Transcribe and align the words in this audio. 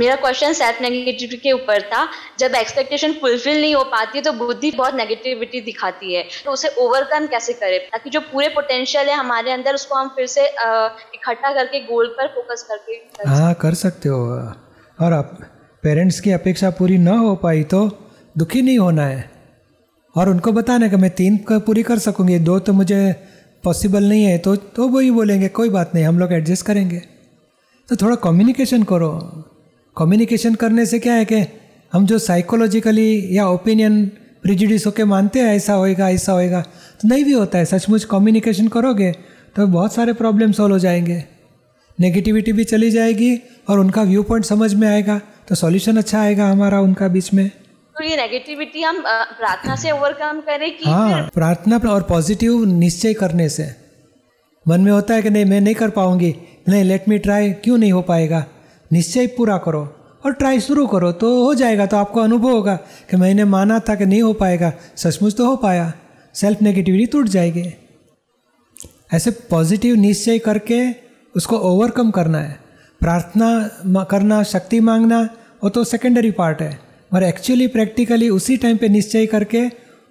मेरा 0.00 0.14
question 0.16 0.52
self 0.54 0.80
negativity 0.82 1.36
के 1.38 1.52
ऊपर 1.52 1.82
था। 1.84 2.06
जब 2.38 2.54
एक्सपेक्टेशन 2.56 3.12
फुलफिल 3.20 3.60
नहीं 3.60 3.74
हो 3.74 3.82
पाती 3.86 4.20
तो 4.20 4.32
बुद्धि 4.34 4.70
बहुत 4.72 4.94
नेगेटिविटी 4.94 5.60
दिखाती 5.60 6.14
है। 6.14 6.22
तो 6.44 6.52
उसे 6.52 6.68
ओवरकम 6.80 7.26
कैसे 7.26 7.52
करें? 7.54 7.78
ताकि 7.86 8.10
जो 8.10 8.20
पूरे 8.22 8.48
पोटेंशियल 8.50 9.08
है 9.08 9.16
हमारे 9.16 9.52
अंदर 9.52 9.74
उसको 9.74 9.94
हम 9.96 10.08
फिर 10.16 10.26
से 10.28 10.46
इकट्ठा 10.46 11.52
करके 11.52 11.80
गोल 11.86 12.14
पर 12.18 12.28
फोकस 12.28 12.62
करके 12.70 13.28
हाँ 13.28 13.52
कर 13.56 13.74
सकते 13.76 14.08
हो। 14.08 14.20
और 14.98 15.12
आप 15.12 15.36
पेरेंट्स 15.82 16.20
की 16.20 16.30
अपेक्षा 16.32 16.70
पूरी 16.78 16.98
ना 17.00 17.16
हो 17.18 17.34
पाई 17.36 17.62
तो 17.64 17.86
दुखी 18.34 18.62
नहीं 18.62 18.78
होना 18.78 19.06
है। 19.06 19.28
और 20.14 20.28
उनको 20.28 20.52
बताना 20.52 20.88
कि 20.88 20.96
मैं 20.96 21.10
तीन 21.14 21.36
पूरी 21.50 21.82
कर 21.82 21.98
सकूँगी 22.00 22.38
दो 22.40 22.58
तो 22.60 22.72
मुझे 22.72 23.00
पॉसिबल 23.64 24.04
नहीं 24.04 24.24
है 24.24 24.36
तो 24.38 24.56
तो 24.76 24.88
वही 24.88 25.10
बोलेंगे 25.10 25.48
कोई 25.56 25.68
बात 25.70 25.94
नहीं 25.94 26.04
हम 26.04 26.18
लोग 26.18 26.32
एडजस्ट 26.32 26.66
करेंगे। 26.66 26.98
तो 27.88 27.96
थोड़ा 27.96 28.16
कम्युनिकेशन 28.24 28.82
करो। 28.82 29.10
कम्युनिकेशन 29.96 30.54
करने 30.54 30.86
से 30.86 30.98
क्या 30.98 31.14
है 31.14 31.24
कि 31.24 31.44
हम 31.92 32.06
जो 32.06 32.18
साइकोलॉजिकली 32.18 33.36
या 33.36 33.46
ओपिनियन 33.48 34.04
प्रिजुडिस 34.42 34.86
होके 34.86 35.04
मानते 35.04 35.40
हैं 35.40 35.54
ऐसा 35.56 35.72
होएगा 35.72 36.08
ऐसा 36.10 36.32
होएगा 36.32 36.60
तो 37.02 37.08
नहीं 37.08 37.24
भी 37.24 37.32
होता 37.32 37.58
है। 37.58 37.64
सचमुच 37.64 38.04
कम्युनिकेशन 38.04 38.68
करोगे 38.68 39.10
तो 39.56 39.66
बहुत 39.66 39.94
सारे 39.94 40.12
प्रॉब्लम 40.12 40.52
सॉल्व 40.52 40.72
हो 40.72 40.78
जाएँगे। 40.78 41.24
नेगेटिविटी 41.98 42.52
भी 42.52 42.64
चली 42.64 42.90
जाएगी 42.90 43.34
और 43.68 43.78
उनका 43.78 44.02
व्यू 44.02 44.22
पॉइंट 44.22 44.44
समझ 44.44 44.72
में 44.74 44.86
आएगा 44.88 45.20
तो 45.48 45.54
सॉल्यूशन 45.54 45.96
अच्छा 45.96 46.20
आएगा 46.20 46.46
हमारा 46.46 46.80
उनका 46.80 47.08
बीच 47.08 47.32
में। 47.34 47.48
तो 47.48 48.04
ये 48.04 48.16
नेगेटिविटी 48.16 48.82
हम 48.82 49.00
प्रार्थना 49.00 49.76
से 49.76 49.90
ओवरकम 49.90 50.40
करें 50.40 50.70
कि 50.76 50.90
हाँ 50.90 51.28
प्रार्थना 51.34 51.80
और 51.90 52.02
पॉजिटिव 52.02 52.64
निश्चय 52.64 53.14
करने 53.14 53.48
से। 53.48 53.68
मन 54.66 54.80
में 54.80 54.92
होता 54.92 55.14
है 55.14 55.22
कि 55.22 55.30
नहीं 55.30 55.44
मैं 55.44 55.60
नहीं 55.60 55.74
कर 55.74 55.90
पाऊँगी 55.90 56.34
नहीं 56.68 56.84
लेट 56.84 57.08
मी 57.08 57.18
ट्राई 57.18 57.52
क्यों 57.54 57.78
नहीं 57.78 57.92
हो 57.92 58.02
पाएगा? 58.02 58.44
निश्चय 58.90 59.26
पूरा 59.26 59.56
करो 59.58 59.82
और 60.24 60.32
ट्राई 60.32 60.60
शुरू 60.60 60.86
करो 60.86 61.10
तो 61.12 61.28
हो 61.44 61.54
जाएगा 61.54 61.86
तो 61.86 61.96
आपको 61.96 62.20
अनुभव 62.20 62.50
होगा 62.50 62.74
कि 63.10 63.16
मैंने 63.16 63.44
माना 63.46 63.78
था 63.78 63.94
कि 63.94 64.06
नहीं 64.06 64.22
हो 64.22 64.32
पाएगा, 64.32 64.72
सचमुच 64.96 65.36
तो 65.36 65.46
हो 65.46 65.56
पाया। 65.56 65.92
सेल्फ 66.34 66.62
नेगेटिविटी 66.62 67.06
टूट 67.06 67.28
जाएगी। 67.28 67.64
ऐसे 69.12 69.30
पॉजिटिव 69.50 69.94
निश्चय 69.96 70.38
करके 70.38 70.80
उसको 71.34 71.58
ओवरकम 71.58 72.10
करना 72.10 72.38
है। 72.38 72.58
प्रार्थना 73.00 74.04
करना, 74.04 74.42
शक्ति 74.42 74.80
मांगना, 74.80 75.22
वो 75.62 75.68
तो 75.70 75.84
सेकेंडरी 75.84 76.30
पार्ट 76.30 76.60
है। 76.62 76.78
मगर 77.12 77.24
एक्चुअली 77.24 77.66
प्रैक्टिकली 77.68 78.28
उसी 78.28 78.56
टाइम 78.56 78.76
पे 78.76 78.88
निश्चय 78.88 79.26
करके 79.26 79.64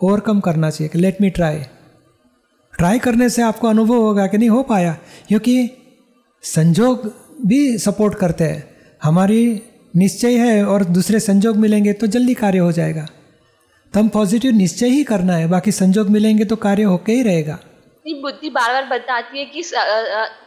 ओवरकम 0.00 0.40
करना 0.40 0.70
चाहिए 0.70 0.88
कि 0.88 0.98
लेट 0.98 1.20
मी 1.20 1.30
ट्राई 1.30 1.62
ट्राई 2.74 2.98
करने 2.98 3.28
से 3.30 3.42
आपको 3.42 3.68
अनुभव 3.68 3.94
होगा 3.96 4.26
कि 4.26 4.38
नहीं 4.38 4.48
हो 4.48 4.62
पाया, 4.62 4.96
क्योंकि 5.28 5.70
संजोग 6.44 7.12
भी 7.44 7.78
सपोर्ट 7.78 8.14
करते 8.14 8.44
हैं। 8.44 8.62
हमारी 9.02 9.60
निश्चय 9.94 10.36
है 10.38 10.64
और 10.66 10.84
दूसरे 10.86 11.20
संजोग 11.20 11.56
मिलेंगे 11.56 11.92
तो 11.92 12.06
जल्दी 12.06 12.34
कार्य 12.34 12.58
हो 12.58 12.72
जाएगा। 12.72 13.06
तो 13.94 14.00
हम 14.00 14.08
पॉजिटिव 14.08 14.52
निश्चय 14.52 14.88
ही 14.88 15.04
करना 15.04 15.36
है 15.36 15.48
बाकी 15.48 15.72
संजोग 15.72 16.08
मिलेंगे 16.10 16.44
तो 16.44 16.56
कार्य 16.58 16.82
होके 16.84 17.12
ही 17.12 17.22
रहेगा। 17.22 17.58
बुद्धि 18.06 18.48
बार 18.50 18.72
बार 18.72 18.86
बताती 18.88 19.38
है 19.38 19.44
कि 19.44 19.60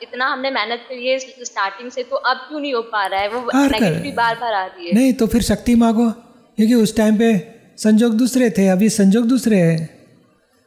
इतना 0.04 0.26
हमने 0.26 0.50
मेहनत 0.52 0.80
करी 0.90 1.08
है 1.08 1.18
स्टार्टिंग 1.20 1.92
से 1.92 2.04
तो 2.04 2.16
अब 2.16 2.38
क्यों 2.50 2.60
नहीं 2.60 2.74
हो 2.74 2.82
पा 2.84 3.06
रहा 3.06 3.20
है? 3.22 3.30
वो 3.30 3.52
नेगेटिव 3.56 4.14
बार 4.16 4.36
बार 4.36 4.54
आ 4.54 4.66
रही 4.66 4.88
है। 4.88 4.94
नहीं 4.94 5.14
तो 5.14 5.28
फिर 5.28 5.42
शक्ति 5.44 5.76
मांगो 5.76 6.10
क्योंकि 6.10 6.74
उस 6.76 6.96
टाइम 6.98 7.18
पे 7.18 7.32
संजोग 7.78 8.14
दूसरे 8.14 8.50
थे 8.50 8.68
अभी 8.68 8.90
संजोग 8.90 9.26
दूसरे 9.26 9.58
हैं। 9.58 9.90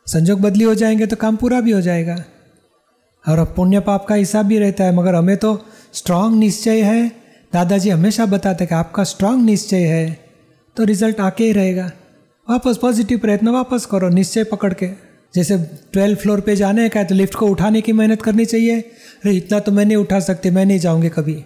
संजोग 0.06 0.40
बदली 0.40 0.64
हो 0.64 0.74
जाएँगे 0.74 1.06
तो 1.06 1.16
काम 1.16 1.36
पूरा 1.36 1.60
भी 1.60 1.70
हो 1.70 1.80
जाएगा। 1.80 2.16
और 3.24 3.38
अब 3.38 3.52
पुण्य 3.56 3.80
पाप 3.80 4.04
का 4.04 4.14
हिसाब 4.14 4.46
भी 4.46 4.58
रहता 4.58 4.84
है 4.84 4.94
मगर 4.94 5.14
हमें 5.14 5.36
तो 5.36 5.54
स्ट्रांग 5.92 6.36
निश्चय 6.36 6.82
है? 6.82 7.08
दादाजी 7.52 7.90
हमेशा 7.90 8.26
बताते 8.26 8.66
कि 8.66 8.74
आपका 8.74 9.04
स्ट्रांग 9.04 9.44
निश्चय 9.44 9.84
है। 9.84 10.24
तो 10.76 10.84
रिज़ल्ट 10.84 11.20
आके 11.20 11.44
ही 11.44 11.52
रहेगा। 11.52 11.90
वापस 12.50 12.76
पॉजिटिव 12.76 13.18
प्रयत्न 13.18 13.48
वापस 13.48 13.86
करो, 13.86 14.08
निश्चय 14.08 14.44
पकड़ 14.44 14.72
के। 14.74 14.86
जैसे 15.34 15.58
ट्वेल्थ 15.92 16.18
फ्लोर 16.18 16.40
पे 16.40 16.56
जाने 16.56 16.88
का 16.88 17.00
है 17.00 17.06
तो 17.06 17.14
लिफ्ट 17.14 17.34
को 17.34 17.46
उठाने 17.46 17.80
की 17.80 17.92
मेहनत 17.92 18.22
करनी 18.22 18.44
चाहिए। 18.44 18.80
अरे, 18.80 19.36
इतना 19.36 19.58
तो 19.58 19.72
मैं 19.72 19.84
नहीं 19.84 19.96
उठा 19.96 20.20
सकती, 20.20 20.50
मैं 20.50 20.64
नहीं 20.66 20.78
जाऊँगी 20.78 21.08
कभी। 21.08 21.44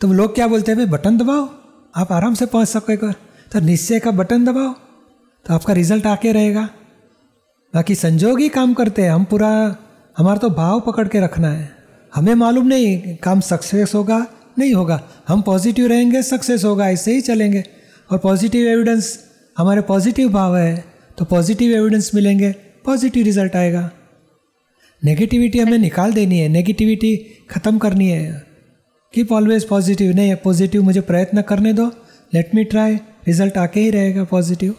तो 0.00 0.12
लोग 0.12 0.34
क्या 0.34 0.46
बोलते 0.46 0.72
हैं 0.72 0.76
भाई 0.78 0.86
बटन 0.86 1.18
दबाओ। 1.18 1.48
आप 1.96 2.12
आराम 2.12 2.34
से 2.34 2.46
पहुँच 2.46 2.68
सकेगा 2.68 3.12
तो 3.52 3.60
निश्चय 3.60 3.98
का 3.98 4.10
बटन 4.10 4.44
दबाओ। 4.44 4.72
तो 5.46 5.54
आपका 5.54 5.72
रिज़ल्ट 5.72 6.06
आके 6.06 6.32
रहेगा। 6.32 6.68
बाकी 7.74 7.94
संजोग 7.94 8.40
ही 8.40 8.48
काम 8.48 8.74
करते 8.74 9.02
हैं। 9.02 9.10
हम 9.10 9.24
पूरा, 9.24 9.76
हमारा 10.18 10.38
तो 10.38 10.50
भाव 10.50 10.80
पकड़ 10.80 11.08
के 11.08 11.20
रखना 11.20 11.48
है। 11.48 11.81
हमें 12.12 12.34
मालूम 12.34 12.66
नहीं, 12.66 13.16
काम 13.16 13.40
सक्सेस 13.40 13.94
होगा, 13.94 14.26
नहीं 14.58 14.72
होगा। 14.74 15.00
हम 15.28 15.42
पॉजिटिव 15.42 15.86
रहेंगे 15.86 16.22
सक्सेस 16.22 16.64
होगा, 16.64 16.88
ऐसे 16.88 17.14
ही 17.14 17.20
चलेंगे। 17.20 17.64
और 18.10 18.18
पॉजिटिव 18.18 18.66
एविडेंस 18.68 19.18
हमारे 19.56 19.80
पॉजिटिव 19.82 20.28
भाव 20.28 20.56
है 20.56 20.84
तो 21.18 21.24
पॉजिटिव 21.24 21.72
एविडेंस 21.72 22.10
मिलेंगे 22.14 22.50
पॉजिटिव 22.84 23.24
रिज़ल्ट 23.24 23.56
आएगा। 23.56 23.90
नेगेटिविटी 25.02 25.58
हमें 25.58 25.78
निकाल 25.78 26.12
देनी 26.12 26.38
है 26.38 26.48
नेगेटिविटी 26.48 27.16
ख़त्म 27.50 27.78
करनी 27.78 28.08
है। 28.08 28.42
कीप 29.14 29.32
ऑलवेज 29.32 29.64
पॉजिटिव 29.68 30.14
नहीं 30.14 30.28
है 30.28 30.34
पॉजिटिव 30.34 30.82
मुझे 30.82 31.00
प्रयत्न 31.02 31.42
करने 31.42 31.72
दो। 31.72 31.86
लेट 32.32 32.54
मी 32.54 32.64
ट्राई 32.64 32.94
रिज़ल्ट 33.26 33.58
आके 33.58 33.80
ही 33.80 33.90
रहेगा 33.90 34.24
पॉजिटिव 34.24 34.74